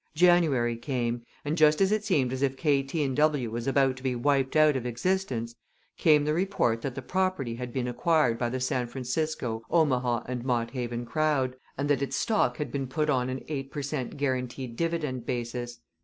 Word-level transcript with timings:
January 0.15 0.75
came, 0.77 1.21
and 1.45 1.55
just 1.55 1.79
as 1.79 1.91
it 1.91 2.03
seemed 2.03 2.33
as 2.33 2.41
if 2.41 2.57
K., 2.57 2.81
T. 2.81 3.07
& 3.07 3.13
W. 3.13 3.51
was 3.51 3.67
about 3.67 3.95
to 3.97 4.01
be 4.01 4.15
wiped 4.15 4.55
out 4.55 4.75
of 4.75 4.83
existence 4.87 5.53
came 5.95 6.25
the 6.25 6.33
report 6.33 6.81
that 6.81 6.95
the 6.95 7.03
property 7.03 7.53
had 7.53 7.71
been 7.71 7.87
acquired 7.87 8.39
by 8.39 8.49
the 8.49 8.59
San 8.59 8.87
Francisco, 8.87 9.61
Omaha 9.69 10.23
& 10.35 10.43
Mott 10.43 10.71
Haven 10.71 11.05
crowd, 11.05 11.55
and 11.77 11.87
that 11.87 12.01
its 12.01 12.15
stock 12.15 12.57
had 12.57 12.71
been 12.71 12.87
put 12.87 13.11
on 13.11 13.29
an 13.29 13.43
eight 13.47 13.69
per 13.69 13.83
cent. 13.83 14.17
guaranteed 14.17 14.75
dividend 14.75 15.27
basis. 15.27 15.81